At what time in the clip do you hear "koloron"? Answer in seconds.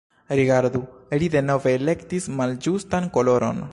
3.19-3.63